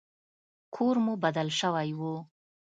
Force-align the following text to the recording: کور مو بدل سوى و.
کور 0.75 0.95
مو 1.05 1.13
بدل 1.23 1.47
سوى 1.59 1.89
و. 1.99 2.01